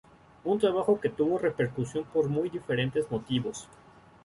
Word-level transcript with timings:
Un 0.45 0.57
trabajo 0.57 0.99
que 0.99 1.09
tuvo 1.09 1.37
repercusión 1.37 2.05
por 2.05 2.27
muy 2.27 2.49
diferentes 2.49 3.11
motivos. 3.11 3.69